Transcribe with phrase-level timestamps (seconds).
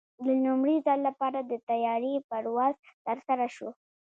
[0.25, 2.75] د لومړي ځل لپاره د طیارې پرواز
[3.07, 3.69] ترسره شو.